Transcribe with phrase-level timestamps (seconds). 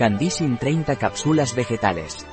[0.00, 2.26] Candisin 30 cápsulas vegetales.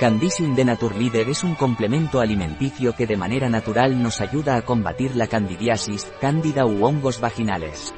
[0.00, 5.14] Candisin de Naturleader es un complemento alimenticio que de manera natural nos ayuda a combatir
[5.14, 7.92] la candidiasis, cándida u hongos vaginales.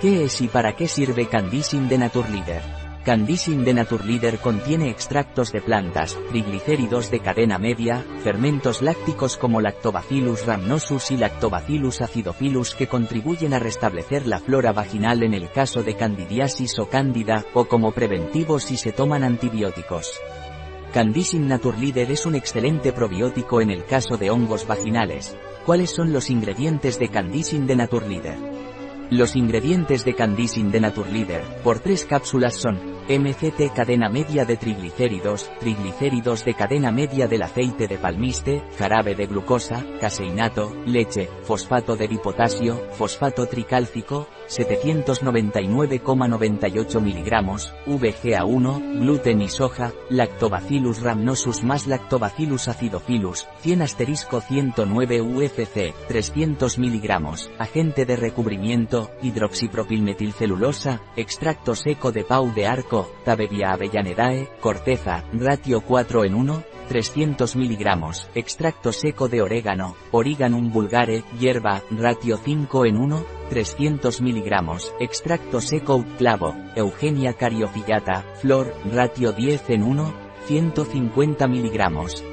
[0.00, 2.89] ¿Qué es y para qué sirve Candisin de Naturleader?
[3.10, 10.46] Candisin de Naturleader contiene extractos de plantas, triglicéridos de cadena media, fermentos lácticos como Lactobacillus
[10.46, 15.96] rhamnosus y Lactobacillus acidophilus que contribuyen a restablecer la flora vaginal en el caso de
[15.96, 20.12] candidiasis o cándida, o como preventivos si se toman antibióticos.
[20.94, 25.36] Candisin Naturleader es un excelente probiótico en el caso de hongos vaginales.
[25.66, 28.38] ¿Cuáles son los ingredientes de Candisin de Naturleader?
[29.10, 35.50] Los ingredientes de Candisin de Naturleader, por tres cápsulas son, MCT cadena media de triglicéridos,
[35.58, 42.06] triglicéridos de cadena media del aceite de palmiste, jarabe de glucosa, caseinato, leche, fosfato de
[42.06, 47.46] bipotasio, fosfato tricálcico, 799,98 mg,
[47.86, 57.50] VGA1, gluten y soja, Lactobacillus rhamnosus más Lactobacillus acidophilus, 100 asterisco 109 UFC, 300 mg,
[57.58, 66.24] agente de recubrimiento, hidroxipropilmetilcelulosa, extracto seco de pau de arco, Tabevia avellanedae, corteza, ratio 4
[66.24, 67.86] en 1, 300 mg,
[68.34, 74.52] extracto seco de orégano, Origanum vulgare, hierba, ratio 5 en 1, 300 mg,
[74.98, 80.14] extracto seco clavo, Eugenia cariophyllata, flor, ratio 10 en 1,
[80.46, 81.78] 150 mg,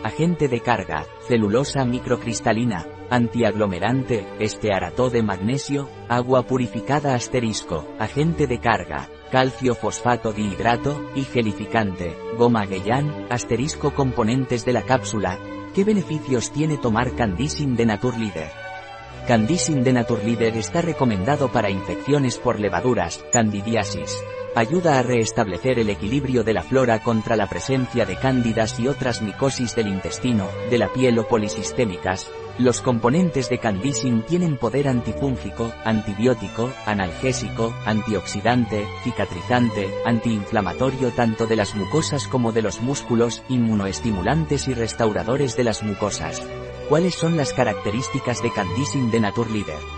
[0.03, 9.09] agente de carga, celulosa microcristalina, antiaglomerante, estearato de magnesio, agua purificada asterisco, agente de carga,
[9.29, 15.39] calcio fosfato dihidrato, y gelificante, goma Gueyan, asterisco componentes de la cápsula.
[15.73, 18.49] ¿Qué beneficios tiene tomar Candisin de Naturleader?
[19.27, 24.17] Candisin de Naturleader está recomendado para infecciones por levaduras, candidiasis.
[24.55, 29.21] Ayuda a restablecer el equilibrio de la flora contra la presencia de cándidas y otras
[29.21, 32.27] micosis del intestino, de la piel o polisistémicas,
[32.59, 41.75] los componentes de Candisin tienen poder antifúngico, antibiótico, analgésico, antioxidante, cicatrizante, antiinflamatorio tanto de las
[41.75, 46.41] mucosas como de los músculos, inmunoestimulantes y restauradores de las mucosas.
[46.89, 49.97] ¿Cuáles son las características de Candisin de Naturleader?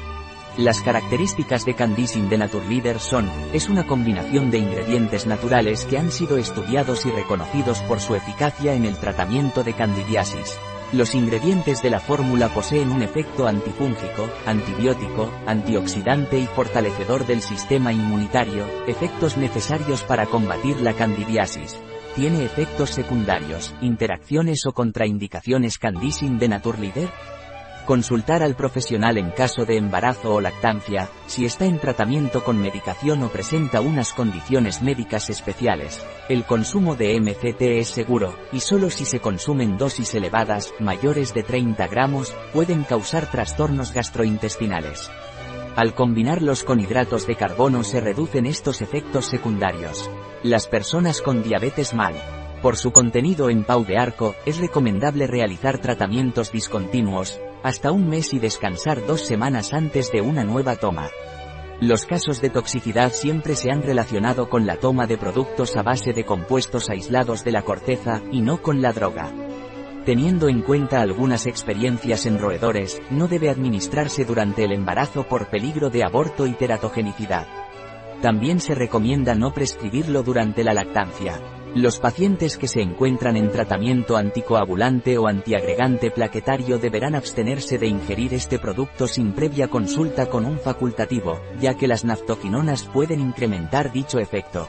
[0.58, 6.12] Las características de Candisin de Naturleader son, es una combinación de ingredientes naturales que han
[6.12, 10.60] sido estudiados y reconocidos por su eficacia en el tratamiento de candidiasis.
[10.92, 17.94] Los ingredientes de la fórmula poseen un efecto antifúngico, antibiótico, antioxidante y fortalecedor del sistema
[17.94, 21.80] inmunitario, efectos necesarios para combatir la candidiasis.
[22.16, 27.10] ¿Tiene efectos secundarios, interacciones o contraindicaciones Candisin de Naturleader?
[27.90, 33.24] Consultar al profesional en caso de embarazo o lactancia, si está en tratamiento con medicación
[33.24, 36.06] o presenta unas condiciones médicas especiales.
[36.30, 41.42] El consumo de MCT es seguro, y solo si se consumen dosis elevadas, mayores de
[41.42, 45.10] 30 gramos, pueden causar trastornos gastrointestinales.
[45.76, 50.12] Al combinarlos con hidratos de carbono se reducen estos efectos secundarios.
[50.44, 52.14] Las personas con diabetes mal,
[52.62, 58.34] por su contenido en pau de arco, es recomendable realizar tratamientos discontinuos, hasta un mes
[58.34, 61.10] y descansar dos semanas antes de una nueva toma.
[61.82, 66.12] Los casos de toxicidad siempre se han relacionado con la toma de productos a base
[66.12, 69.32] de compuestos aislados de la corteza, y no con la droga.
[70.06, 75.90] Teniendo en cuenta algunas experiencias en roedores, no debe administrarse durante el embarazo por peligro
[75.90, 77.48] de aborto y teratogenicidad.
[78.22, 81.40] También se recomienda no prescribirlo durante la lactancia.
[81.76, 88.34] Los pacientes que se encuentran en tratamiento anticoagulante o antiagregante plaquetario deberán abstenerse de ingerir
[88.34, 94.18] este producto sin previa consulta con un facultativo, ya que las naftoquinonas pueden incrementar dicho
[94.18, 94.68] efecto.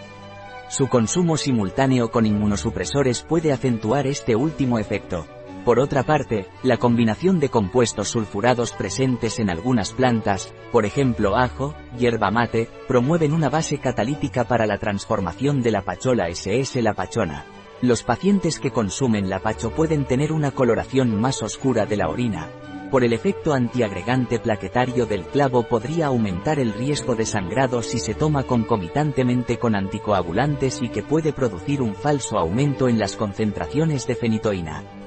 [0.69, 5.27] Su consumo simultáneo con inmunosupresores puede acentuar este último efecto.
[5.70, 11.76] Por otra parte, la combinación de compuestos sulfurados presentes en algunas plantas, por ejemplo ajo,
[11.97, 17.44] hierba mate, promueven una base catalítica para la transformación de la pachola SS la pachona.
[17.82, 22.49] Los pacientes que consumen la pacho pueden tener una coloración más oscura de la orina.
[22.90, 28.14] Por el efecto antiagregante plaquetario del clavo podría aumentar el riesgo de sangrado si se
[28.14, 34.16] toma concomitantemente con anticoagulantes y que puede producir un falso aumento en las concentraciones de
[34.16, 35.00] fenitoína.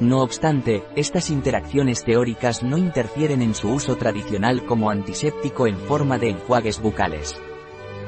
[0.00, 6.16] No obstante, estas interacciones teóricas no interfieren en su uso tradicional como antiséptico en forma
[6.16, 7.38] de enjuagues bucales.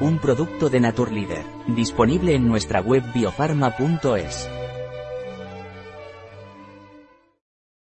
[0.00, 4.61] Un producto de Naturleader, disponible en nuestra web biofarma.es.